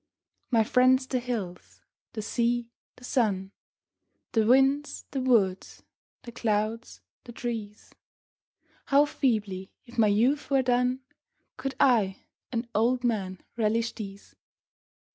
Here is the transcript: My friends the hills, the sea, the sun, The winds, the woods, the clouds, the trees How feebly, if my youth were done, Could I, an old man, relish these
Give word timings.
My 0.49 0.63
friends 0.63 1.05
the 1.05 1.19
hills, 1.19 1.83
the 2.13 2.23
sea, 2.23 2.71
the 2.95 3.03
sun, 3.03 3.51
The 4.31 4.47
winds, 4.47 5.05
the 5.11 5.21
woods, 5.21 5.83
the 6.23 6.31
clouds, 6.31 7.01
the 7.23 7.31
trees 7.31 7.93
How 8.85 9.05
feebly, 9.05 9.69
if 9.85 9.99
my 9.99 10.07
youth 10.07 10.49
were 10.49 10.63
done, 10.63 11.01
Could 11.55 11.75
I, 11.79 12.23
an 12.51 12.67
old 12.73 13.03
man, 13.03 13.41
relish 13.55 13.93
these 13.93 14.35